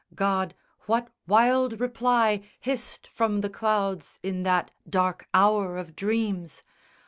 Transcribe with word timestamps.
God, 0.15 0.55
what 0.87 1.09
wild 1.27 1.79
reply 1.79 2.41
Hissed 2.59 3.05
from 3.05 3.41
the 3.41 3.51
clouds 3.51 4.17
in 4.23 4.41
that 4.41 4.71
dark 4.89 5.27
hour 5.31 5.77
of 5.77 5.95
dreams? 5.95 6.63